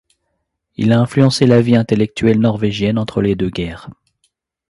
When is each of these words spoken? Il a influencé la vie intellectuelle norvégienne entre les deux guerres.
Il 0.77 0.93
a 0.93 0.99
influencé 0.99 1.45
la 1.45 1.61
vie 1.61 1.75
intellectuelle 1.75 2.39
norvégienne 2.39 2.97
entre 2.97 3.21
les 3.21 3.35
deux 3.35 3.51
guerres. 3.51 3.87